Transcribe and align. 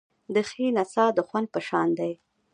د 0.33 0.35
ښې 0.49 0.65
نڅا 0.75 1.05
د 1.17 1.19
خوند 1.27 1.47
په 1.53 1.59
شان 1.67 1.89
دی. 1.99 2.13